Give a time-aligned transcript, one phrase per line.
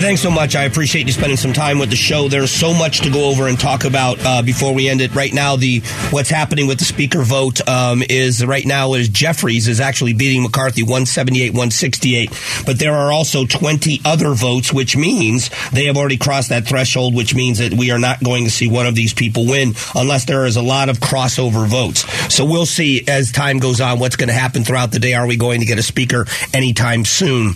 [0.00, 0.56] Thanks so much.
[0.56, 2.26] I appreciate you spending some time with the show.
[2.26, 5.14] There's so much to go over and talk about uh, before we end it.
[5.14, 9.68] Right now, the what's happening with the speaker vote um, is right now is Jeffries
[9.68, 12.30] is actually beating McCarthy 178 168,
[12.64, 17.14] but there are also 20 other votes, which means they have already crossed that threshold,
[17.14, 20.24] which means that we are not going to see one of these people win unless
[20.24, 22.10] there is a lot of crossover votes.
[22.34, 25.12] So we'll see as time goes on what's going to happen throughout the day.
[25.12, 26.24] Are we going to get a speaker
[26.54, 27.52] anytime soon?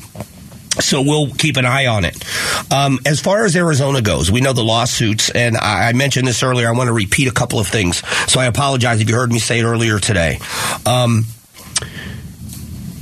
[0.80, 2.22] So we'll keep an eye on it.
[2.72, 6.42] Um, as far as Arizona goes, we know the lawsuits, and I, I, mentioned this
[6.42, 6.68] earlier.
[6.68, 9.38] I want to repeat a couple of things, so I apologize if you heard me
[9.38, 10.40] say it earlier today.
[10.84, 11.26] Um,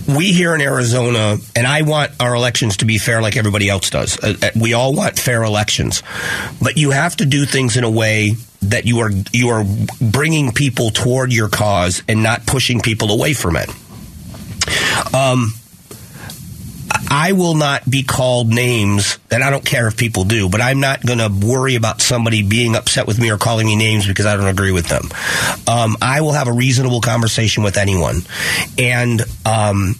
[0.09, 3.91] we here in Arizona, and I want our elections to be fair like everybody else
[3.91, 4.19] does.
[4.23, 6.03] Uh, uh we all want fair elections,
[6.61, 9.64] but you have to do things in a way that you are you are
[10.01, 13.69] bringing people toward your cause and not pushing people away from it.
[15.14, 15.53] Um,
[17.14, 20.80] I will not be called names, and I don't care if people do, but I'm
[20.80, 24.24] not going to worry about somebody being upset with me or calling me names because
[24.24, 25.10] I don't agree with them.
[25.68, 28.22] Um, I will have a reasonable conversation with anyone.
[28.78, 29.96] And um,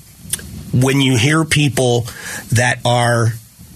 [0.73, 2.07] when you hear people
[2.53, 3.35] that are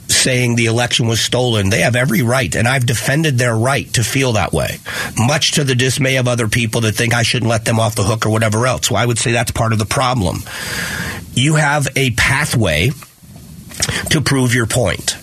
[0.08, 1.68] saying the election was stolen.
[1.68, 4.78] They have every right, and I've defended their right to feel that way,
[5.18, 8.04] much to the dismay of other people that think I shouldn't let them off the
[8.04, 8.86] hook or whatever else.
[8.86, 10.38] So I would say that's part of the problem.
[11.34, 12.92] You have a pathway
[14.10, 15.16] to prove your point.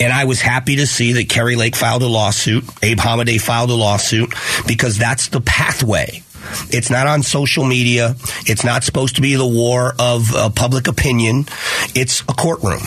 [0.00, 3.70] And I was happy to see that Kari Lake filed a lawsuit, Abe Hamadeh filed
[3.70, 4.34] a lawsuit,
[4.66, 6.22] because that's the pathway.
[6.70, 8.14] It's not on social media.
[8.46, 11.46] It's not supposed to be the war of uh, public opinion.
[11.94, 12.80] It's a courtroom.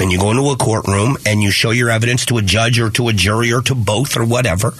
[0.00, 2.90] And you go into a courtroom and you show your evidence to a judge or
[2.90, 4.74] to a jury or to both or whatever,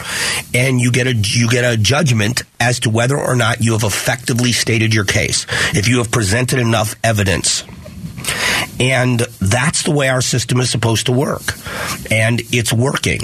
[0.52, 3.84] and you get a you get a judgment as to whether or not you have
[3.84, 5.46] effectively stated your case.
[5.72, 7.62] If you have presented enough evidence.
[8.80, 11.42] And that's the way our system is supposed to work.
[12.10, 13.20] And it's working.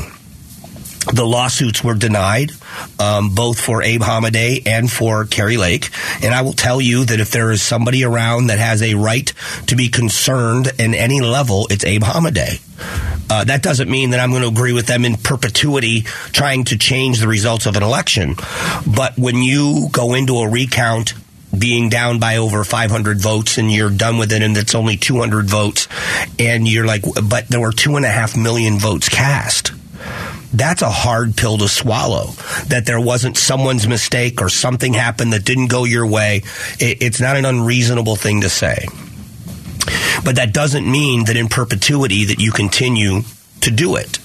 [1.12, 2.52] The lawsuits were denied,
[2.98, 5.88] um, both for Abe Hamadeh and for Kari Lake.
[6.22, 9.32] And I will tell you that if there is somebody around that has a right
[9.68, 12.60] to be concerned in any level, it's Abe Hamadeh.
[13.30, 16.02] Uh, that doesn't mean that I'm going to agree with them in perpetuity
[16.32, 18.34] trying to change the results of an election.
[18.86, 21.14] But when you go into a recount
[21.56, 25.46] being down by over 500 votes and you're done with it and it's only 200
[25.46, 25.88] votes
[26.38, 29.72] and you're like, but there were two and a half million votes cast.
[30.52, 32.32] That's a hard pill to swallow.
[32.66, 36.42] That there wasn't someone's mistake or something happened that didn't go your way.
[36.78, 38.86] It's not an unreasonable thing to say.
[40.24, 43.22] But that doesn't mean that in perpetuity that you continue
[43.60, 44.18] to do it.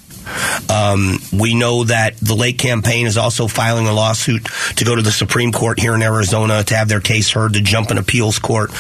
[0.70, 4.46] Um, we know that the Lake campaign is also filing a lawsuit
[4.78, 7.62] to go to the Supreme Court here in Arizona to have their case heard to
[7.62, 8.72] jump an appeals court,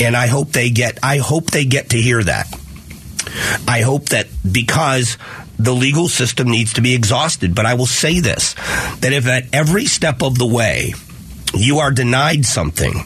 [0.00, 0.98] and I hope they get.
[1.02, 2.46] I hope they get to hear that.
[3.66, 5.16] I hope that because
[5.58, 7.54] the legal system needs to be exhausted.
[7.54, 8.54] But I will say this
[9.00, 10.94] that if at every step of the way
[11.54, 13.04] you are denied something,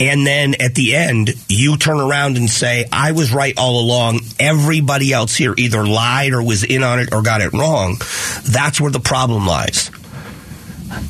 [0.00, 4.20] and then at the end, you turn around and say, I was right all along.
[4.38, 7.98] Everybody else here either lied or was in on it or got it wrong.
[8.44, 9.90] That's where the problem lies.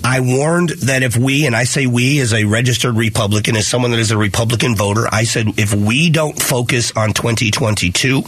[0.02, 3.90] I warned that if we, and I say we as a registered Republican, as someone
[3.90, 8.22] that is a Republican voter, I said if we don't focus on 2022,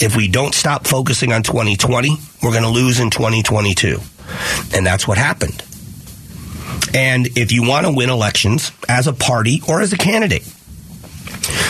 [0.00, 4.00] if we don't stop focusing on 2020, we're going to lose in 2022.
[4.74, 5.62] And that's what happened.
[6.94, 10.46] And if you want to win elections as a party or as a candidate,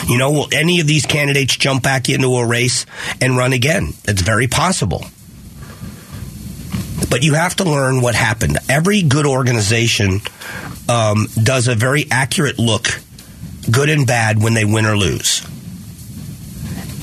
[0.08, 2.86] you know, will any of these candidates jump back into a race
[3.20, 3.94] and run again?
[4.04, 5.04] It's very possible.
[7.10, 8.58] But you have to learn what happened.
[8.68, 10.20] Every good organization
[10.88, 13.00] um, does a very accurate look,
[13.70, 15.44] good and bad, when they win or lose.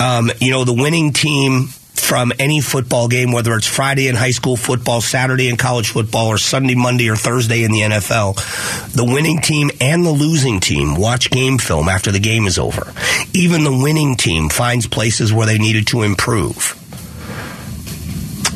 [0.00, 1.68] Um, you know, the winning team
[2.06, 6.28] from any football game, whether it's Friday in high school football, Saturday in college football,
[6.28, 10.94] or Sunday, Monday, or Thursday in the NFL, the winning team and the losing team
[10.94, 12.92] watch game film after the game is over.
[13.34, 16.80] Even the winning team finds places where they needed to improve.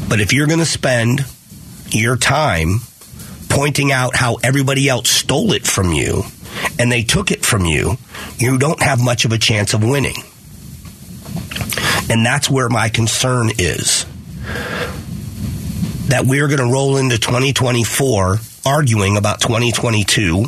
[0.08, 1.26] But if you're going to spend
[1.90, 2.82] your time
[3.48, 6.22] pointing out how everybody else stole it from you
[6.78, 7.96] and they took it from you,
[8.38, 10.22] you don't have much of a chance of winning.
[12.10, 14.04] And that's where my concern is.
[16.08, 20.44] That we're going to roll into 2024 arguing about 2022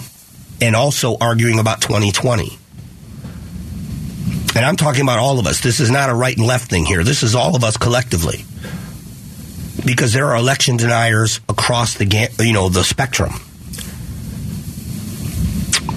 [0.60, 2.58] and also arguing about 2020.
[4.54, 5.60] And I'm talking about all of us.
[5.60, 7.04] This is not a right and left thing here.
[7.04, 8.44] This is all of us collectively.
[9.84, 13.32] because there are election deniers across the you know the spectrum.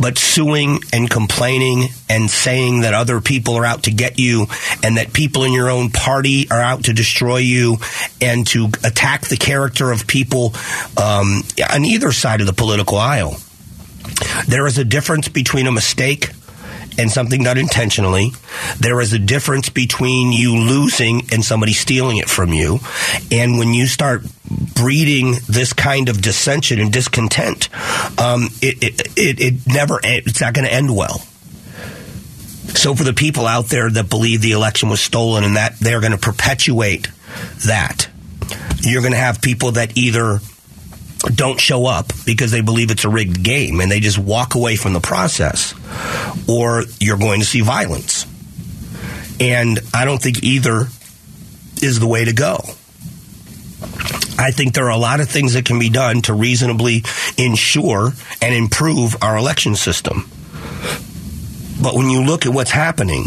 [0.05, 4.45] But suing and complaining and saying that other people are out to get you
[4.83, 7.77] and that people in your own party are out to destroy you
[8.21, 10.53] and to attack the character of people
[10.95, 11.41] um,
[11.73, 13.37] on either side of the political aisle.
[14.47, 16.29] There is a difference between a mistake
[16.97, 18.31] and something done intentionally.
[18.79, 22.79] There is a difference between you losing and somebody stealing it from you.
[23.31, 24.23] And when you start
[24.75, 27.69] breeding this kind of dissension and discontent,
[28.19, 31.19] um, it, it, it, it never, it's not going to end well.
[32.75, 36.01] So for the people out there that believe the election was stolen and that they're
[36.01, 37.07] going to perpetuate
[37.65, 38.09] that,
[38.81, 40.39] you're going to have people that either
[41.33, 44.75] don't show up because they believe it's a rigged game and they just walk away
[44.75, 45.73] from the process,
[46.47, 48.25] or you're going to see violence.
[49.39, 50.87] And I don't think either
[51.81, 52.59] is the way to go.
[54.37, 57.03] I think there are a lot of things that can be done to reasonably
[57.37, 58.11] ensure
[58.41, 60.29] and improve our election system.
[61.81, 63.25] But when you look at what's happening,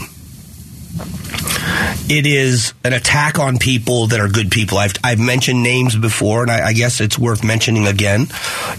[2.10, 4.78] it is an attack on people that are good people.
[4.78, 8.26] I've, I've mentioned names before, and I, I guess it's worth mentioning again.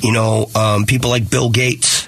[0.01, 2.07] You know, um, people like Bill Gates,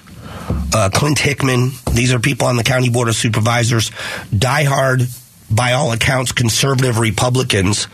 [0.74, 1.70] uh, Clint Hickman.
[1.92, 3.90] These are people on the county board of supervisors,
[4.30, 5.18] diehard,
[5.50, 7.86] by all accounts, conservative Republicans.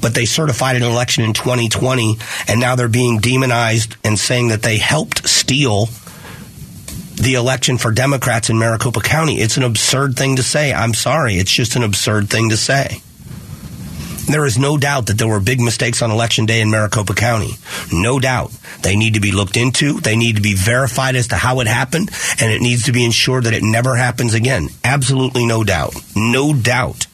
[0.00, 2.16] But they certified an election in 2020,
[2.48, 5.88] and now they're being demonized and saying that they helped steal
[7.22, 9.40] the election for Democrats in Maricopa County.
[9.40, 10.72] It's an absurd thing to say.
[10.72, 11.34] I'm sorry.
[11.34, 13.00] It's just an absurd thing to say.
[14.26, 17.52] There is no doubt that there were big mistakes on election day in Maricopa County.
[17.92, 18.50] No doubt.
[18.82, 20.00] They need to be looked into.
[20.00, 22.10] They need to be verified as to how it happened,
[22.40, 24.68] and it needs to be ensured that it never happens again.
[24.82, 25.94] Absolutely no doubt.
[26.16, 27.06] No doubt.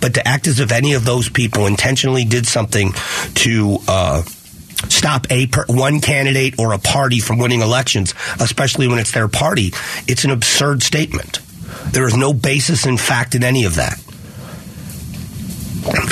[0.00, 2.92] But to act as if any of those people intentionally did something
[3.34, 4.22] to uh,
[4.88, 9.28] stop a per, one candidate or a party from winning elections, especially when it's their
[9.28, 9.72] party,
[10.06, 11.40] it's an absurd statement.
[11.92, 14.02] There is no basis in fact in any of that.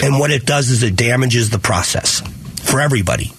[0.02, 2.20] And what it does is it damages the process
[2.64, 3.32] for everybody.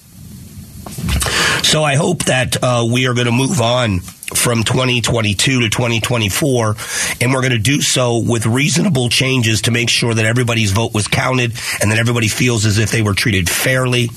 [1.63, 6.75] So I hope that uh, we are going to move on from 2022 to 2024,
[7.21, 10.93] and we're going to do so with reasonable changes to make sure that everybody's vote
[10.93, 14.09] was counted and that everybody feels as if they were treated fairly.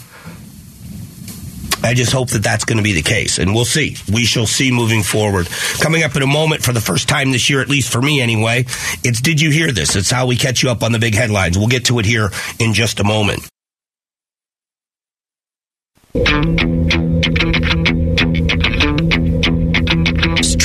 [1.82, 3.96] I just hope that that's going to be the case, and we'll see.
[4.12, 5.48] We shall see moving forward.
[5.80, 8.20] Coming up in a moment, for the first time this year, at least for me
[8.20, 8.64] anyway,
[9.02, 9.96] it's Did You Hear This?
[9.96, 11.58] It's how we catch you up on the big headlines.
[11.58, 13.48] We'll get to it here in just a moment.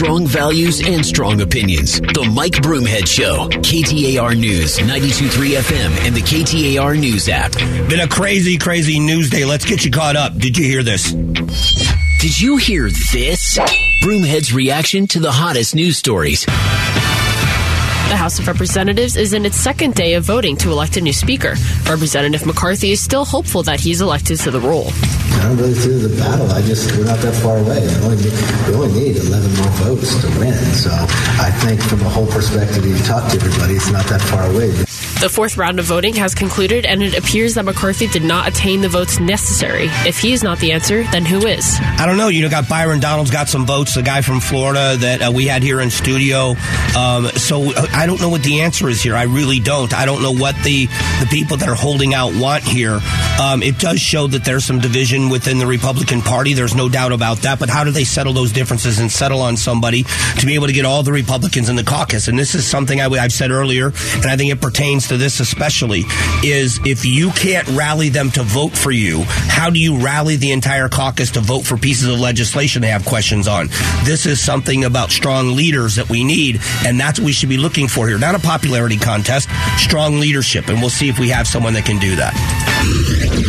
[0.05, 1.99] Strong values and strong opinions.
[1.99, 3.49] The Mike Broomhead Show.
[3.49, 7.53] KTAR News, 92.3 FM, and the KTAR News app.
[7.89, 9.45] Been a crazy, crazy news day.
[9.45, 10.37] Let's get you caught up.
[10.37, 11.11] Did you hear this?
[11.11, 13.57] Did you hear this?
[14.03, 16.45] Broomhead's reaction to the hottest news stories.
[18.09, 21.11] The House of Representatives is in its second day of voting to elect a new
[21.11, 21.55] speaker.
[21.89, 24.91] Representative McCarthy is still hopeful that he's elected to the role.
[25.41, 26.49] I'm really through the battle.
[26.51, 27.81] I just, we're not that far away.
[28.69, 30.53] We only need 11 more votes to win.
[30.77, 30.91] So
[31.41, 34.69] I think from a whole perspective, you talk to everybody, it's not that far away.
[35.21, 38.81] The fourth round of voting has concluded, and it appears that McCarthy did not attain
[38.81, 39.87] the votes necessary.
[40.05, 41.77] If he is not the answer, then who is?
[41.81, 42.27] I don't know.
[42.27, 45.47] You know, got Byron Donalds got some votes, the guy from Florida that uh, we
[45.47, 46.55] had here in studio.
[46.97, 49.15] Um, so I don't know what the answer is here.
[49.15, 49.93] I really don't.
[49.93, 52.99] I don't know what the the people that are holding out want here.
[53.41, 56.53] Um, it does show that there's some division within the Republican Party.
[56.53, 57.57] There's no doubt about that.
[57.57, 60.03] But how do they settle those differences and settle on somebody
[60.39, 62.27] to be able to get all the Republicans in the caucus?
[62.27, 65.39] And this is something I, I've said earlier, and I think it pertains to this
[65.39, 66.03] especially.
[66.43, 70.51] Is if you can't rally them to vote for you, how do you rally the
[70.51, 73.67] entire caucus to vote for pieces of legislation they have questions on?
[74.03, 77.57] This is something about strong leaders that we need, and that's what we should be
[77.57, 78.17] looking for here.
[78.17, 81.99] Not a popularity contest, strong leadership, and we'll see if we have someone that can
[81.99, 83.44] do that.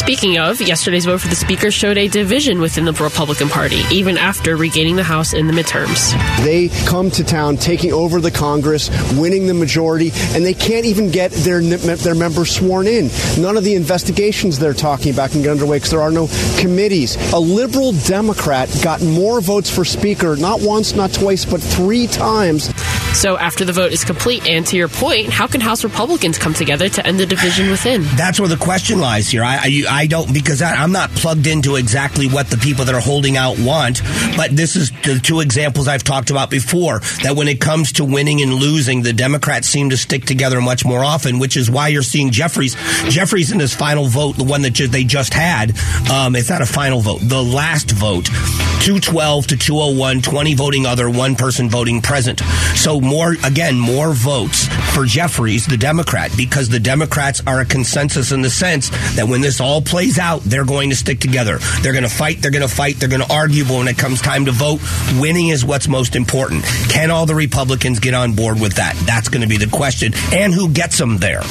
[0.00, 4.16] Speaking of, yesterday's vote for the Speaker showed a division within the Republican Party, even
[4.16, 6.10] after regaining the House in the midterms.
[6.42, 11.10] They come to town, taking over the Congress, winning the majority, and they can't even
[11.10, 13.10] get their their members sworn in.
[13.38, 16.28] None of the investigations they're talking about can get underway because there are no
[16.58, 17.16] committees.
[17.34, 22.74] A liberal Democrat got more votes for Speaker, not once, not twice, but three times.
[23.12, 26.54] So after the vote is complete, and to your point, how can House Republicans come
[26.54, 28.02] together to end the division within?
[28.16, 29.44] That's where the question lies here.
[29.44, 32.94] I, I, I don't because I, I'm not plugged into exactly what the people that
[32.94, 34.02] are holding out want.
[34.36, 37.00] But this is the two examples I've talked about before.
[37.22, 40.84] That when it comes to winning and losing, the Democrats seem to stick together much
[40.84, 42.76] more often, which is why you're seeing Jeffries.
[43.08, 45.76] Jeffries in his final vote, the one that ju- they just had,
[46.10, 51.10] um, it's not a final vote, the last vote, 212 to 201, 20 voting other,
[51.10, 52.40] one person voting present.
[52.76, 58.32] So more, again, more votes for Jeffries, the Democrat, because the Democrats are a consensus
[58.32, 61.58] in the sense that when this all plays out, they're going to stick together.
[61.82, 63.98] They're going to fight, they're going to fight, they're going to argue, but when it
[63.98, 64.80] comes time to vote,
[65.18, 66.64] winning is what's most important.
[66.88, 68.94] Can all the Republicans get on board with that?
[69.06, 70.12] That's going to be the question.
[70.32, 71.42] And who gets them there?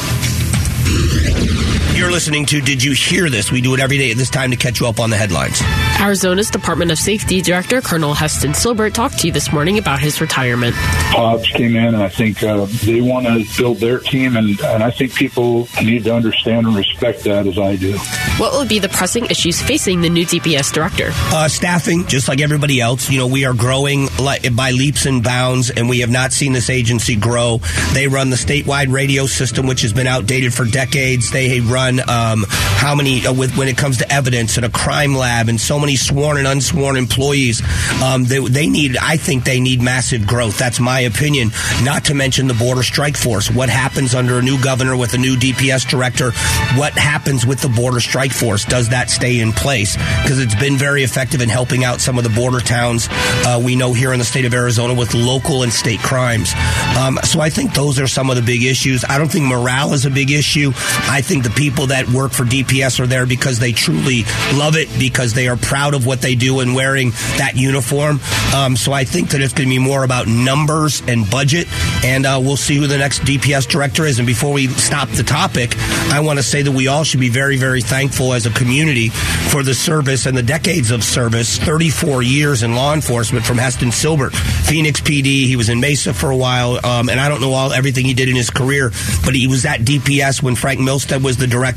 [1.99, 3.51] You're listening to Did You Hear This?
[3.51, 5.61] We do it every day at this time to catch you up on the headlines.
[5.99, 10.21] Arizona's Department of Safety Director Colonel Heston Silbert talked to you this morning about his
[10.21, 10.73] retirement.
[10.77, 14.81] Hobbs came in, and I think uh, they want to build their team, and, and
[14.81, 17.97] I think people need to understand and respect that as I do.
[18.37, 21.09] What will be the pressing issues facing the new DPS director?
[21.11, 23.09] Uh, staffing, just like everybody else.
[23.09, 26.69] You know, we are growing by leaps and bounds, and we have not seen this
[26.69, 27.59] agency grow.
[27.91, 31.29] They run the statewide radio system, which has been outdated for decades.
[31.31, 35.15] They run um, how many uh, with when it comes to evidence and a crime
[35.15, 37.61] lab and so many sworn and unsworn employees.
[38.03, 40.57] Um, they, they need, I think, they need massive growth.
[40.57, 41.51] That's my opinion.
[41.83, 43.49] Not to mention the border strike force.
[43.49, 46.31] What happens under a new governor with a new DPS director?
[46.77, 48.65] What happens with the border strike force?
[48.65, 49.95] Does that stay in place?
[49.95, 53.07] Because it's been very effective in helping out some of the border towns
[53.45, 56.53] uh, we know here in the state of Arizona with local and state crimes.
[56.97, 59.05] Um, so I think those are some of the big issues.
[59.07, 60.71] I don't think morale is a big issue.
[61.09, 64.87] I think the people that work for DPS are there because they truly love it,
[64.99, 68.19] because they are proud of what they do and wearing that uniform.
[68.55, 71.67] Um, so I think that it's going to be more about numbers and budget,
[72.03, 74.19] and uh, we'll see who the next DPS director is.
[74.19, 75.75] And before we stop the topic,
[76.11, 79.09] I want to say that we all should be very, very thankful as a community
[79.09, 83.89] for the service and the decades of service 34 years in law enforcement from Heston
[83.89, 85.45] Silbert, Phoenix PD.
[85.45, 88.13] He was in Mesa for a while, um, and I don't know all everything he
[88.13, 88.91] did in his career,
[89.25, 91.68] but he was at DPS when Frank Milstead was the director,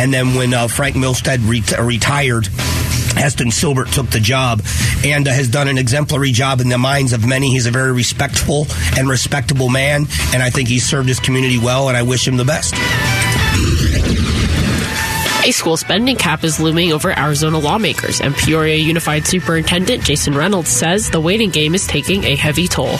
[0.00, 2.48] and then when uh, Frank Milstead ret- retired.
[3.16, 4.60] Heston Silbert took the job
[5.04, 7.50] and uh, has done an exemplary job in the minds of many.
[7.50, 8.66] He's a very respectful
[8.98, 12.36] and respectable man, and I think he's served his community well, and I wish him
[12.36, 12.74] the best.
[15.46, 20.70] A school spending cap is looming over Arizona lawmakers, and Peoria Unified Superintendent Jason Reynolds
[20.70, 22.96] says the waiting game is taking a heavy toll.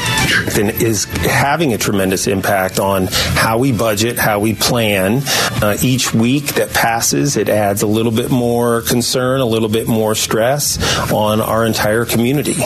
[0.48, 5.22] then is having a tremendous impact on how we budget, how we plan.
[5.62, 9.88] Uh, each week that passes, it adds a little bit more concern, a little bit
[9.88, 10.76] more stress
[11.10, 12.56] on our entire community.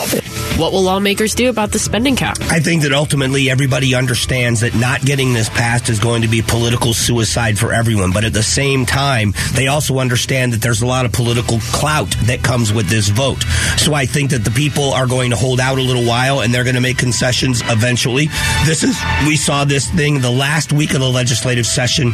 [0.59, 2.37] What will lawmakers do about the spending cap?
[2.41, 6.41] I think that ultimately everybody understands that not getting this passed is going to be
[6.41, 8.11] political suicide for everyone.
[8.11, 12.09] But at the same time, they also understand that there's a lot of political clout
[12.23, 13.41] that comes with this vote.
[13.77, 16.53] So I think that the people are going to hold out a little while and
[16.53, 18.25] they're going to make concessions eventually.
[18.65, 22.11] This is, we saw this thing the last week of the legislative session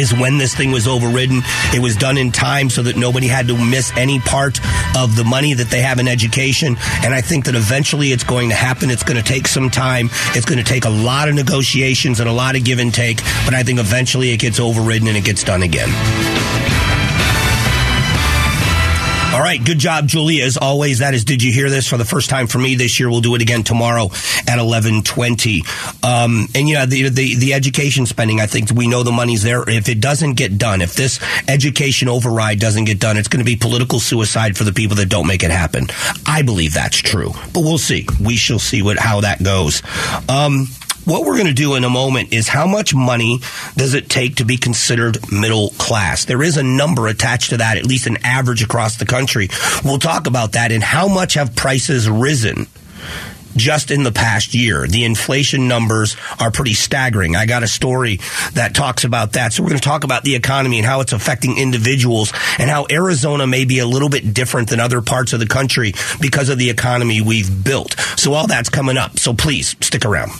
[0.00, 1.42] is when this thing was overridden.
[1.74, 4.58] It was done in time so that nobody had to miss any part
[4.96, 6.76] of the money that they have in education.
[7.04, 8.90] And I think that eventually it's going to happen.
[8.90, 10.08] It's going to take some time.
[10.34, 13.18] It's going to take a lot of negotiations and a lot of give and take.
[13.44, 16.59] But I think eventually it gets overridden and it gets done again.
[19.40, 20.44] All right, good job, Julia.
[20.44, 21.24] As always, that is.
[21.24, 23.08] Did you hear this for the first time for me this year?
[23.08, 24.10] We'll do it again tomorrow
[24.46, 25.62] at eleven twenty.
[26.02, 28.38] Um, and you know the, the the education spending.
[28.38, 29.66] I think we know the money's there.
[29.66, 33.50] If it doesn't get done, if this education override doesn't get done, it's going to
[33.50, 35.86] be political suicide for the people that don't make it happen.
[36.26, 38.06] I believe that's true, but we'll see.
[38.22, 39.82] We shall see what how that goes.
[40.28, 40.66] Um,
[41.04, 43.40] what we're going to do in a moment is how much money
[43.76, 46.24] does it take to be considered middle class?
[46.24, 49.48] There is a number attached to that, at least an average across the country.
[49.84, 52.66] We'll talk about that and how much have prices risen
[53.56, 54.86] just in the past year.
[54.86, 57.36] The inflation numbers are pretty staggering.
[57.36, 58.20] I got a story
[58.54, 59.52] that talks about that.
[59.52, 62.86] So we're going to talk about the economy and how it's affecting individuals and how
[62.90, 66.58] Arizona may be a little bit different than other parts of the country because of
[66.58, 67.98] the economy we've built.
[68.16, 69.18] So all that's coming up.
[69.18, 70.30] So please stick around.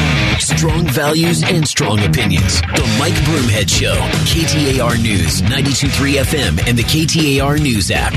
[0.07, 0.12] you.
[0.43, 2.59] Strong values and strong opinions.
[2.59, 3.95] The Mike Broomhead Show.
[4.25, 8.11] KTAR News, 92.3 FM, and the KTAR News app.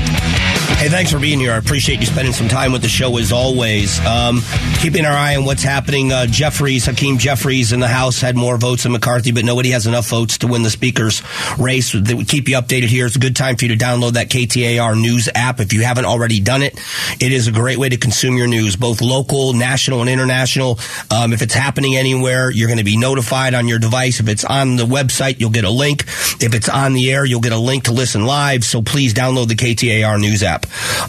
[0.77, 1.53] Hey, thanks for being here.
[1.53, 3.99] I appreciate you spending some time with the show as always.
[4.05, 4.41] Um,
[4.79, 6.11] keeping our eye on what's happening.
[6.11, 9.87] Uh, Jeffries, Hakeem Jeffries in the House had more votes than McCarthy, but nobody has
[9.87, 11.23] enough votes to win the Speaker's
[11.57, 11.93] race.
[11.93, 13.07] We keep you updated here.
[13.07, 16.05] It's a good time for you to download that KTAR News app if you haven't
[16.05, 16.77] already done it.
[17.19, 20.77] It is a great way to consume your news, both local, national, and international.
[21.09, 22.49] Um, if it's happening anywhere, everywhere.
[22.49, 24.19] You're going to be notified on your device.
[24.19, 26.03] If it's on the website, you'll get a link.
[26.41, 28.63] If it's on the air, you'll get a link to listen live.
[28.63, 30.65] So please download the KTAR News app.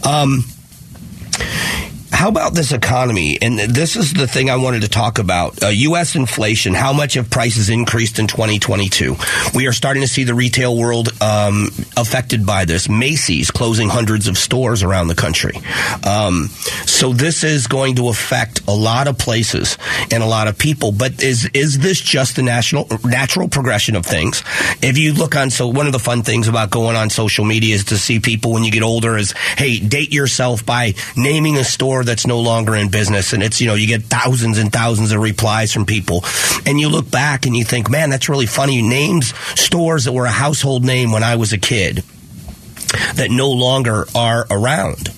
[0.07, 0.45] Um,
[2.19, 3.39] how about this economy?
[3.41, 5.63] And this is the thing I wanted to talk about.
[5.63, 6.17] Uh, U.S.
[6.17, 9.15] inflation, how much have prices increased in 2022?
[9.55, 12.89] We are starting to see the retail world um, affected by this.
[12.89, 15.53] Macy's closing hundreds of stores around the country.
[16.05, 16.49] Um,
[16.87, 19.79] so this is going to affect a lot of places
[20.11, 20.91] and a lot of people.
[20.91, 24.43] But is is this just the national natural progression of things?
[24.83, 27.77] If you look on, so one of the fun things about going on social media
[27.77, 31.65] is to see people when you get older is, hey, date yourself by naming a
[31.65, 33.33] store that's no longer in business.
[33.33, 36.25] And it's, you know, you get thousands and thousands of replies from people.
[36.67, 38.83] And you look back and you think, man, that's really funny.
[38.83, 42.03] Names stores that were a household name when I was a kid
[43.15, 45.13] that no longer are around.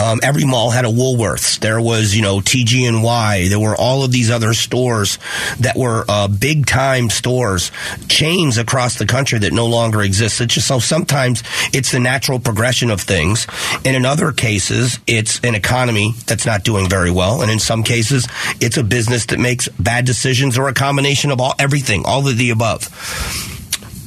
[0.00, 1.58] Um, every mall had a Woolworths.
[1.58, 3.48] There was, you know, TG&Y.
[3.48, 5.18] There were all of these other stores
[5.60, 7.70] that were uh, big time stores,
[8.08, 10.40] chains across the country that no longer exist.
[10.40, 13.46] It's just so sometimes it's the natural progression of things.
[13.84, 17.42] And in other cases, it's an economy that's not doing very well.
[17.42, 18.26] And in some cases,
[18.60, 22.36] it's a business that makes bad decisions or a combination of all everything, all of
[22.36, 22.88] the above.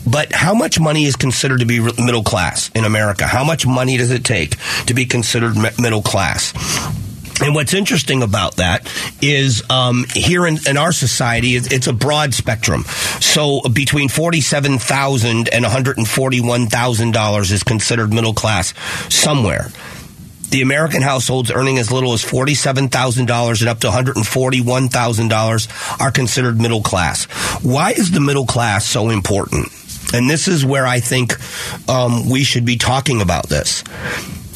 [0.05, 3.25] But how much money is considered to be middle class in America?
[3.25, 6.53] How much money does it take to be considered middle class?
[7.41, 8.88] And what's interesting about that
[9.22, 12.83] is um, here in, in, our society, it's a broad spectrum.
[13.19, 18.74] So between forty-seven thousand and one hundred and forty-one thousand dollars is considered middle class
[19.13, 19.69] somewhere.
[20.51, 26.83] The American households earning as little as $47,000 and up to $141,000 are considered middle
[26.83, 27.24] class.
[27.63, 29.69] Why is the middle class so important?
[30.13, 31.34] And this is where I think
[31.89, 33.84] um, we should be talking about this.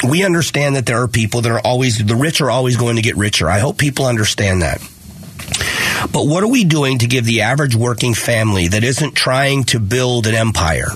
[0.07, 3.01] We understand that there are people that are always, the rich are always going to
[3.01, 3.49] get richer.
[3.49, 4.79] I hope people understand that.
[6.11, 9.79] But what are we doing to give the average working family that isn't trying to
[9.79, 10.89] build an empire?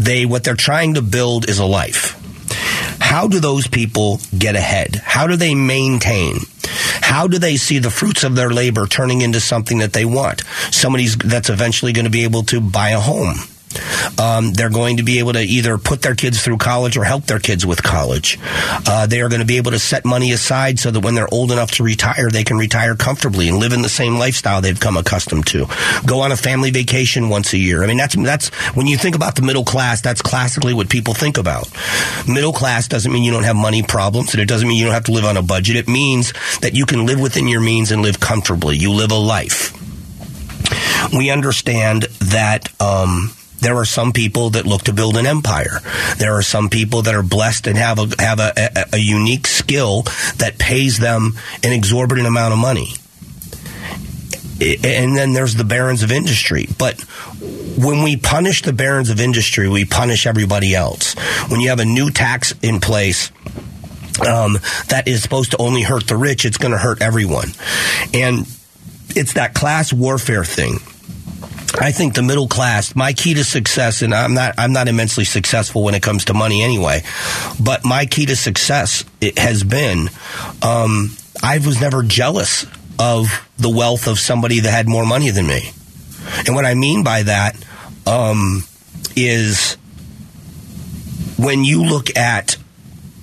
[0.00, 2.14] They, what they're trying to build is a life.
[3.00, 4.94] How do those people get ahead?
[4.96, 6.36] How do they maintain?
[7.00, 10.42] How do they see the fruits of their labor turning into something that they want?
[10.70, 13.38] Somebody that's eventually going to be able to buy a home
[14.18, 17.24] um, they're going to be able to either put their kids through college or help
[17.24, 18.38] their kids with college.
[18.86, 21.32] Uh, they are going to be able to set money aside so that when they're
[21.32, 24.80] old enough to retire, they can retire comfortably and live in the same lifestyle they've
[24.80, 25.66] come accustomed to.
[26.06, 27.82] Go on a family vacation once a year.
[27.82, 30.00] I mean, that's that's when you think about the middle class.
[30.00, 31.68] That's classically what people think about.
[32.26, 34.94] Middle class doesn't mean you don't have money problems, and it doesn't mean you don't
[34.94, 35.76] have to live on a budget.
[35.76, 38.76] It means that you can live within your means and live comfortably.
[38.76, 39.74] You live a life.
[41.12, 42.68] We understand that.
[42.80, 45.80] Um, there are some people that look to build an empire.
[46.18, 49.46] There are some people that are blessed and have a have a, a, a unique
[49.46, 50.02] skill
[50.36, 52.94] that pays them an exorbitant amount of money.
[54.60, 56.66] And then there's the barons of industry.
[56.78, 57.00] But
[57.78, 61.14] when we punish the barons of industry, we punish everybody else.
[61.48, 63.30] When you have a new tax in place,
[64.26, 67.50] um, that is supposed to only hurt the rich, it's going to hurt everyone.
[68.12, 68.48] And
[69.10, 70.78] it's that class warfare thing
[71.74, 75.24] I think the middle class, my key to success, and I'm not, I'm not immensely
[75.24, 77.02] successful when it comes to money anyway,
[77.60, 79.04] but my key to success
[79.36, 80.08] has been,
[80.62, 82.64] um, I was never jealous
[82.98, 83.28] of
[83.58, 85.70] the wealth of somebody that had more money than me.
[86.46, 87.56] And what I mean by that
[88.06, 88.64] um,
[89.14, 89.76] is
[91.36, 92.56] when you look at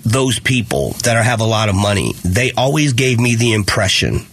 [0.03, 4.25] those people that have a lot of money, they always gave me the impression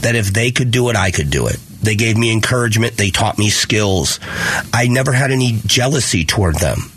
[0.00, 1.58] that if they could do it, I could do it.
[1.82, 2.96] They gave me encouragement.
[2.96, 4.20] They taught me skills.
[4.72, 6.92] I never had any jealousy toward them.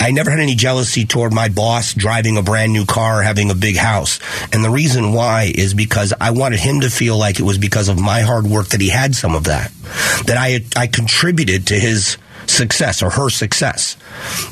[0.00, 3.54] I never had any jealousy toward my boss driving a brand new car, having a
[3.54, 4.18] big house.
[4.52, 7.88] And the reason why is because I wanted him to feel like it was because
[7.88, 9.70] of my hard work that he had some of that,
[10.26, 12.16] that I, I contributed to his
[12.50, 13.96] success or her success.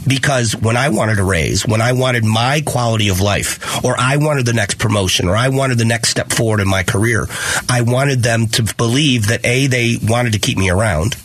[0.06, 4.16] Because when I wanted a raise, when I wanted my quality of life, or I
[4.16, 7.26] wanted the next promotion, or I wanted the next step forward in my career,
[7.68, 11.16] I wanted them to believe that A, they wanted to keep me around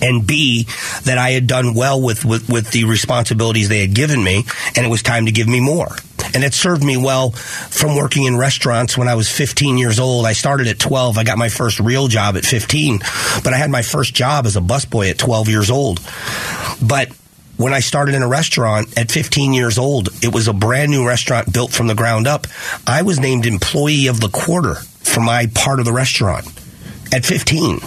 [0.00, 0.66] and B,
[1.04, 4.44] that I had done well with, with, with the responsibilities they had given me,
[4.76, 5.88] and it was time to give me more.
[6.34, 10.24] And it served me well from working in restaurants when I was 15 years old.
[10.24, 11.18] I started at 12.
[11.18, 13.00] I got my first real job at 15,
[13.44, 16.00] but I had my first job as a busboy at 12 years old.
[16.80, 17.10] But
[17.56, 21.06] when I started in a restaurant at 15 years old, it was a brand new
[21.06, 22.46] restaurant built from the ground up.
[22.86, 26.46] I was named employee of the quarter for my part of the restaurant
[27.12, 27.80] at 15.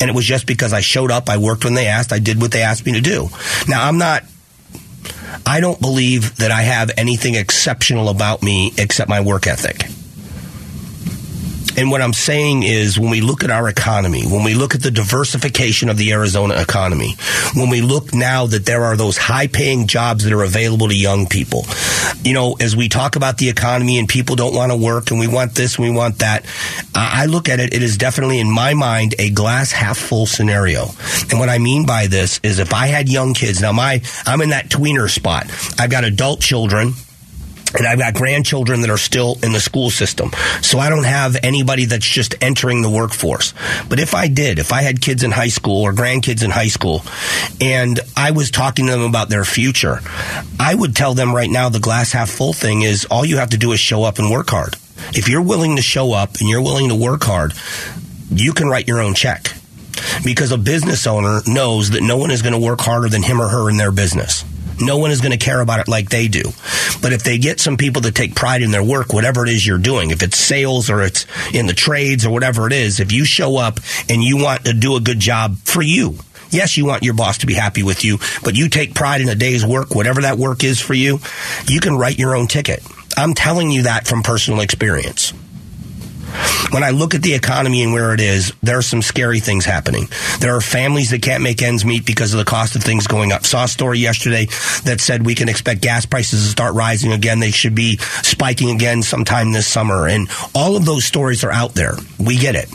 [0.00, 2.40] And it was just because I showed up, I worked when they asked, I did
[2.40, 3.28] what they asked me to do.
[3.68, 4.24] Now, I'm not,
[5.46, 9.88] I don't believe that I have anything exceptional about me except my work ethic.
[11.76, 14.82] And what I'm saying is when we look at our economy, when we look at
[14.82, 17.16] the diversification of the Arizona economy,
[17.54, 20.96] when we look now that there are those high paying jobs that are available to
[20.96, 21.64] young people,
[22.22, 25.18] you know, as we talk about the economy and people don't want to work and
[25.18, 26.44] we want this and we want that,
[26.94, 30.86] I look at it, it is definitely in my mind a glass half full scenario.
[31.30, 34.40] And what I mean by this is if I had young kids, now my, I'm
[34.42, 35.46] in that tweener spot.
[35.78, 36.94] I've got adult children
[37.74, 40.30] and I've got grandchildren that are still in the school system.
[40.60, 43.54] So I don't have anybody that's just entering the workforce.
[43.88, 46.68] But if I did, if I had kids in high school or grandkids in high
[46.68, 47.02] school
[47.60, 50.00] and I was talking to them about their future,
[50.58, 53.50] I would tell them right now the glass half full thing is all you have
[53.50, 54.76] to do is show up and work hard.
[55.14, 57.52] If you're willing to show up and you're willing to work hard,
[58.30, 59.52] you can write your own check.
[60.24, 63.40] Because a business owner knows that no one is going to work harder than him
[63.40, 64.44] or her in their business.
[64.80, 66.42] No one is going to care about it like they do.
[67.00, 69.66] But if they get some people that take pride in their work, whatever it is
[69.66, 73.12] you're doing, if it's sales or it's in the trades or whatever it is, if
[73.12, 76.16] you show up and you want to do a good job for you,
[76.50, 79.28] Yes, you want your boss to be happy with you, but you take pride in
[79.30, 81.18] a day's work, whatever that work is for you,
[81.66, 82.82] you can write your own ticket.
[83.16, 85.32] I'm telling you that from personal experience.
[86.72, 89.64] When I look at the economy and where it is, there are some scary things
[89.64, 90.08] happening.
[90.40, 93.32] There are families that can't make ends meet because of the cost of things going
[93.32, 93.44] up.
[93.44, 94.46] Saw a story yesterday
[94.84, 97.40] that said we can expect gas prices to start rising again.
[97.40, 100.08] They should be spiking again sometime this summer.
[100.08, 101.94] And all of those stories are out there.
[102.18, 102.70] We get it.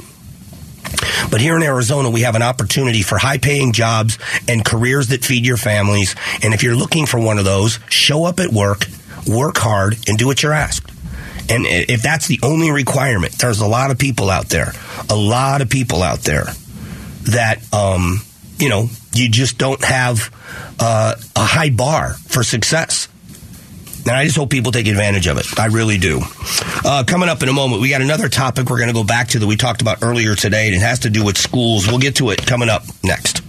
[1.30, 4.18] But here in Arizona, we have an opportunity for high paying jobs
[4.48, 6.16] and careers that feed your families.
[6.44, 8.86] And if you're looking for one of those, show up at work,
[9.28, 10.92] work hard, and do what you're asked.
[11.50, 14.74] And if that's the only requirement, there's a lot of people out there,
[15.10, 16.46] a lot of people out there
[17.24, 18.22] that, um,
[18.58, 20.34] you know, you just don't have
[20.80, 23.08] uh, a high bar for success.
[24.02, 25.60] And I just hope people take advantage of it.
[25.60, 26.22] I really do.
[26.86, 29.30] Uh, coming up in a moment, we got another topic we're going to go back
[29.30, 31.88] to that we talked about earlier today, and it has to do with schools.
[31.88, 33.42] We'll get to it coming up next.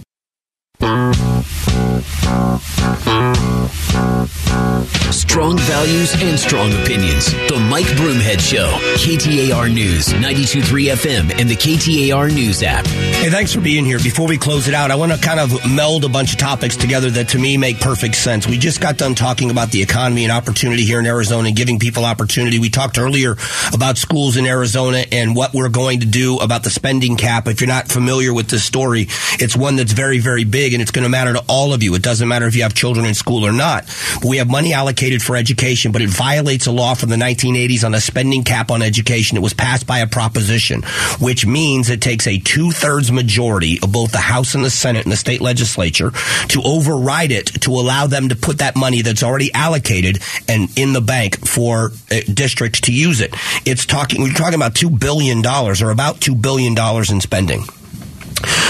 [5.11, 7.31] Strong values and strong opinions.
[7.47, 8.69] The Mike Broomhead Show.
[8.97, 12.85] KTAR News, 92.3 FM, and the KTAR News app.
[12.87, 13.99] Hey, thanks for being here.
[13.99, 16.75] Before we close it out, I want to kind of meld a bunch of topics
[16.75, 18.47] together that to me make perfect sense.
[18.47, 21.79] We just got done talking about the economy and opportunity here in Arizona and giving
[21.79, 22.59] people opportunity.
[22.59, 23.37] We talked earlier
[23.73, 27.47] about schools in Arizona and what we're going to do about the spending cap.
[27.47, 29.07] If you're not familiar with this story,
[29.39, 31.95] it's one that's very, very big and it's going to matter to all of you.
[31.95, 33.85] It doesn't matter if you have children in school or not.
[34.23, 37.93] We have money allocated for education, but it violates a law from the 1980s on
[37.93, 39.37] a spending cap on education.
[39.37, 40.83] It was passed by a proposition,
[41.19, 45.05] which means it takes a two thirds majority of both the House and the Senate
[45.05, 46.11] and the state legislature
[46.49, 50.93] to override it to allow them to put that money that's already allocated and in
[50.93, 53.33] the bank for uh, districts to use it.
[53.65, 56.75] It's talking, we're talking about $2 billion or about $2 billion
[57.09, 57.63] in spending.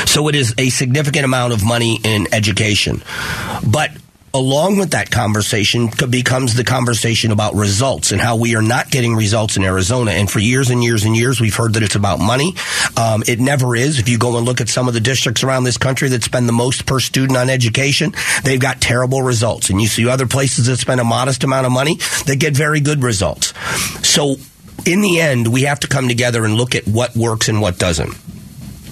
[0.05, 3.03] So it is a significant amount of money in education.
[3.65, 3.91] But
[4.33, 9.15] along with that conversation becomes the conversation about results and how we are not getting
[9.15, 10.11] results in Arizona.
[10.11, 12.53] And for years and years and years, we've heard that it's about money.
[12.95, 13.99] Um, it never is.
[13.99, 16.47] If you go and look at some of the districts around this country that spend
[16.47, 18.13] the most per student on education,
[18.43, 19.69] they've got terrible results.
[19.69, 22.79] And you see other places that spend a modest amount of money that get very
[22.79, 23.53] good results.
[24.07, 24.35] So
[24.85, 27.77] in the end, we have to come together and look at what works and what
[27.77, 28.15] doesn't.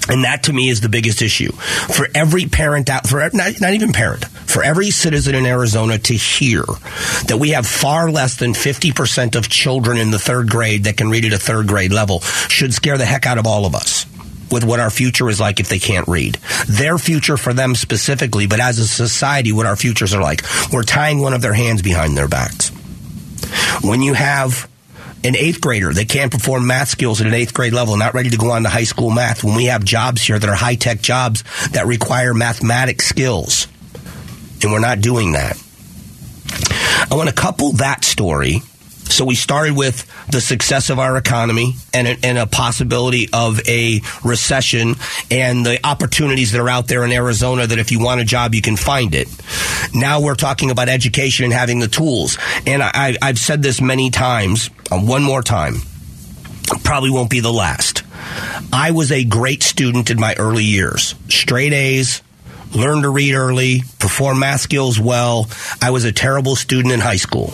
[0.09, 1.51] And that to me is the biggest issue.
[1.51, 6.13] For every parent out, for not, not, even parent, for every citizen in Arizona to
[6.13, 6.63] hear
[7.27, 11.09] that we have far less than 50% of children in the third grade that can
[11.09, 14.05] read at a third grade level should scare the heck out of all of us
[14.51, 16.35] with what our future is like if they can't read.
[16.67, 20.41] Their future for them specifically, but as a society, what our futures are like.
[20.71, 22.69] We're tying one of their hands behind their backs.
[23.81, 24.69] When you have
[25.23, 28.29] an eighth grader that can't perform math skills at an eighth grade level, not ready
[28.29, 30.75] to go on to high school math, when we have jobs here that are high
[30.75, 33.67] tech jobs that require mathematic skills,
[34.61, 35.61] and we're not doing that.
[37.09, 38.61] I want to couple that story
[39.11, 43.59] so we started with the success of our economy and a, and a, possibility of
[43.67, 44.95] a recession
[45.29, 48.55] and the opportunities that are out there in Arizona that if you want a job,
[48.55, 49.27] you can find it.
[49.93, 52.37] Now we're talking about education and having the tools.
[52.65, 55.75] And I, have said this many times, uh, one more time,
[56.83, 58.03] probably won't be the last.
[58.73, 62.21] I was a great student in my early years, straight A's,
[62.73, 65.47] learned to read early, perform math skills well.
[65.81, 67.53] I was a terrible student in high school.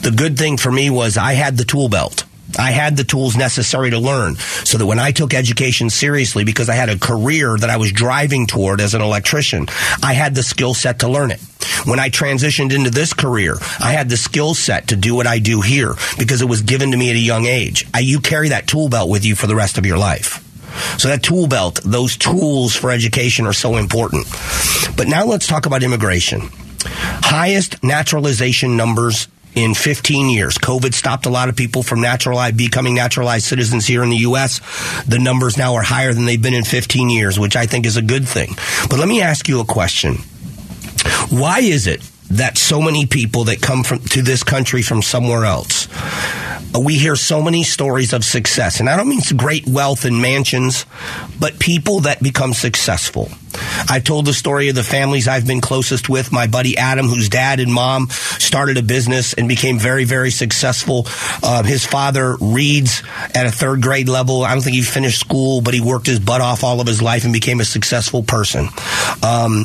[0.00, 2.24] The good thing for me was I had the tool belt.
[2.58, 6.68] I had the tools necessary to learn so that when I took education seriously, because
[6.68, 9.66] I had a career that I was driving toward as an electrician,
[10.02, 11.40] I had the skill set to learn it.
[11.86, 15.38] When I transitioned into this career, I had the skill set to do what I
[15.38, 17.86] do here because it was given to me at a young age.
[17.92, 20.40] I, you carry that tool belt with you for the rest of your life.
[20.98, 24.26] So that tool belt, those tools for education are so important.
[24.96, 26.50] But now let's talk about immigration.
[26.86, 30.58] Highest naturalization numbers in 15 years.
[30.58, 34.60] COVID stopped a lot of people from naturalized, becoming naturalized citizens here in the U.S.
[35.06, 37.96] The numbers now are higher than they've been in 15 years, which I think is
[37.96, 38.54] a good thing.
[38.88, 40.16] But let me ask you a question.
[41.30, 45.44] Why is it that so many people that come from, to this country from somewhere
[45.44, 45.88] else
[46.78, 48.80] we hear so many stories of success.
[48.80, 50.86] And I don't mean great wealth and mansions,
[51.38, 53.30] but people that become successful.
[53.88, 56.32] I told the story of the families I've been closest with.
[56.32, 61.06] My buddy Adam, whose dad and mom started a business and became very, very successful.
[61.42, 63.02] Uh, his father reads
[63.34, 64.44] at a third grade level.
[64.44, 67.02] I don't think he finished school, but he worked his butt off all of his
[67.02, 68.68] life and became a successful person.
[69.22, 69.64] Um,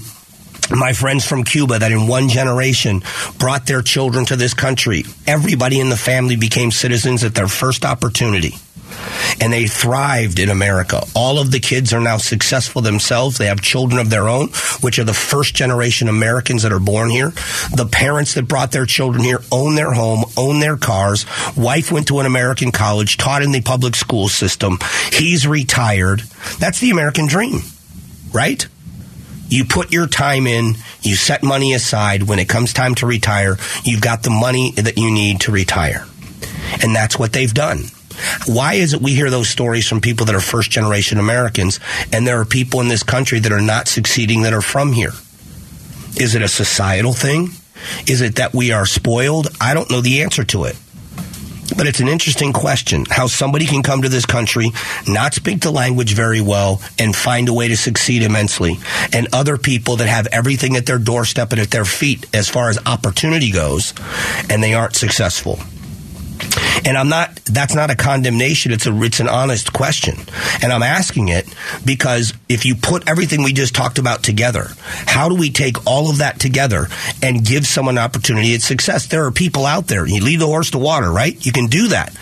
[0.71, 3.02] my friends from Cuba that in one generation
[3.38, 5.04] brought their children to this country.
[5.25, 8.56] Everybody in the family became citizens at their first opportunity.
[9.41, 11.04] And they thrived in America.
[11.15, 13.38] All of the kids are now successful themselves.
[13.38, 14.49] They have children of their own,
[14.82, 17.30] which are the first generation Americans that are born here.
[17.73, 21.25] The parents that brought their children here own their home, own their cars.
[21.56, 24.78] Wife went to an American college, taught in the public school system.
[25.12, 26.21] He's retired.
[26.60, 27.62] That's the American dream,
[28.34, 28.67] right?
[29.47, 32.23] You put your time in, you set money aside.
[32.23, 36.06] When it comes time to retire, you've got the money that you need to retire.
[36.84, 37.86] And that's what they've done.
[38.45, 41.79] Why is it we hear those stories from people that are first generation Americans
[42.12, 45.13] and there are people in this country that are not succeeding that are from here?
[46.17, 47.49] Is it a societal thing?
[48.08, 49.47] Is it that we are spoiled?
[49.62, 50.75] I don't know the answer to it.
[51.77, 54.71] But it's an interesting question how somebody can come to this country,
[55.08, 58.79] not speak the language very well, and find a way to succeed immensely.
[59.13, 62.69] And other people that have everything at their doorstep and at their feet as far
[62.69, 63.93] as opportunity goes,
[64.49, 65.60] and they aren't successful.
[66.86, 68.71] And I'm not, that's not a condemnation.
[68.71, 70.15] It's a, it's an honest question.
[70.62, 71.54] And I'm asking it
[71.86, 74.69] because if you put everything we just talked about together,
[75.06, 76.88] how do we take all of that together
[77.21, 79.08] and give someone an opportunity at success?
[79.08, 80.06] There are people out there.
[80.08, 81.45] You lead the horse to water, right?
[81.45, 82.13] You can do that.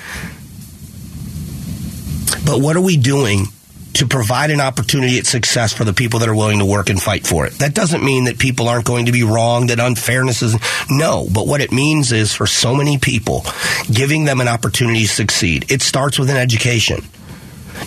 [2.45, 3.47] But what are we doing
[3.93, 7.01] to provide an opportunity at success for the people that are willing to work and
[7.01, 7.53] fight for it.
[7.53, 10.55] That doesn't mean that people aren't going to be wrong, that unfairness is
[10.89, 13.43] no, but what it means is for so many people,
[13.91, 15.71] giving them an opportunity to succeed.
[15.71, 17.03] It starts with an education.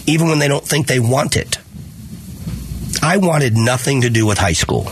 [0.06, 1.58] Even when they don't think they want it.
[3.02, 4.90] I wanted nothing to do with high school.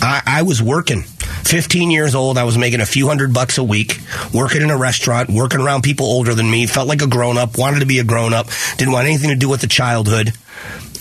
[0.00, 1.04] I, I was working.
[1.44, 2.38] 15 years old.
[2.38, 3.98] I was making a few hundred bucks a week,
[4.32, 7.58] working in a restaurant, working around people older than me, felt like a grown up,
[7.58, 10.32] wanted to be a grown up, didn't want anything to do with the childhood.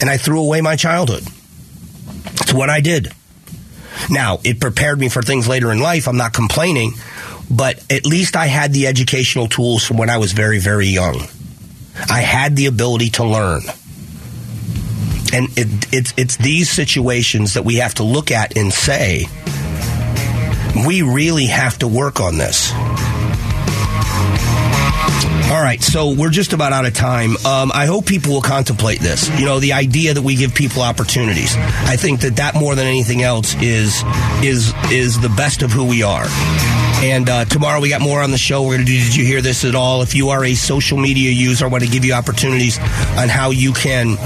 [0.01, 1.23] And I threw away my childhood.
[2.41, 3.11] It's what I did.
[4.09, 6.07] Now, it prepared me for things later in life.
[6.07, 6.93] I'm not complaining,
[7.49, 11.21] but at least I had the educational tools from when I was very, very young.
[12.09, 13.61] I had the ability to learn.
[15.31, 19.25] And it, it's, it's these situations that we have to look at and say,
[20.85, 22.71] we really have to work on this.
[25.51, 27.31] All right, so we're just about out of time.
[27.43, 29.27] Um, I hope people will contemplate this.
[29.39, 31.55] You know, the idea that we give people opportunities.
[31.57, 34.03] I think that that more than anything else is
[34.43, 36.27] is is the best of who we are.
[37.01, 38.63] And uh, tomorrow we got more on the show.
[38.63, 40.01] We're going to do Did You Hear This at All?
[40.01, 42.77] If you are a social media user, I want to give you opportunities
[43.17, 44.17] on how you can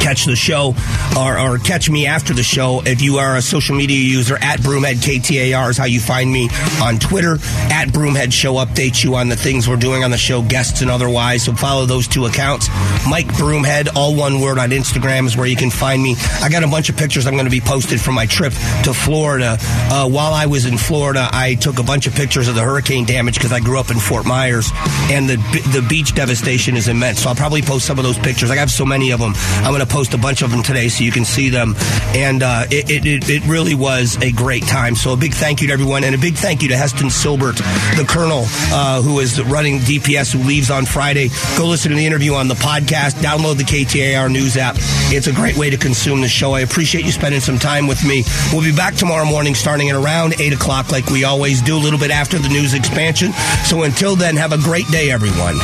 [0.00, 0.74] catch the show
[1.16, 2.82] or, or, catch me after the show.
[2.84, 6.48] If you are a social media user, at Broomhead KTAR is how you find me
[6.82, 7.34] on Twitter.
[7.70, 10.90] At Broomhead Show updates you on the things we're doing on the show, guests and
[10.90, 11.44] otherwise.
[11.44, 12.68] So follow those two accounts.
[13.08, 16.16] Mike Broomhead, all one word on Instagram is where you can find me.
[16.40, 18.52] I got a bunch of pictures I'm going to be posted from my trip
[18.84, 19.58] to Florida.
[19.60, 22.62] Uh, while I was in Florida, I took a bunch bunch of pictures of the
[22.62, 24.70] hurricane damage because I grew up in Fort Myers,
[25.10, 25.36] and the
[25.74, 27.20] the beach devastation is immense.
[27.20, 28.50] So I'll probably post some of those pictures.
[28.50, 29.34] I have so many of them.
[29.36, 31.74] I'm going to post a bunch of them today so you can see them.
[32.14, 34.94] And uh, it, it, it really was a great time.
[34.94, 37.58] So a big thank you to everyone, and a big thank you to Heston Silbert,
[37.98, 41.28] the Colonel, uh, who is running DPS, who leaves on Friday.
[41.58, 43.20] Go listen to the interview on the podcast.
[43.20, 44.76] Download the KTAR News app.
[45.12, 46.54] It's a great way to consume the show.
[46.54, 48.24] I appreciate you spending some time with me.
[48.54, 52.06] We'll be back tomorrow morning starting at around 8 o'clock like we always do little
[52.06, 53.32] bit after the news expansion.
[53.64, 55.58] So until then, have a great day, everyone.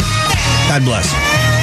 [0.68, 1.55] God bless.